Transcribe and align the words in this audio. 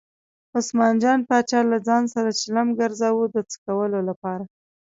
عثمان 0.57 0.93
جان 1.03 1.19
پاچا 1.29 1.59
له 1.71 1.77
ځان 1.87 2.03
سره 2.13 2.29
چلم 2.41 2.67
ګرځاوه 2.79 3.25
د 3.33 3.35
څکلو 3.51 3.99
لپاره. 4.09 4.43